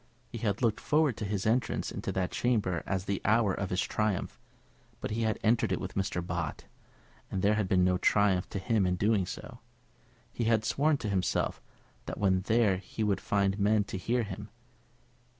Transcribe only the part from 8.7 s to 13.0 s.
in doing so. He had sworn to himself that when there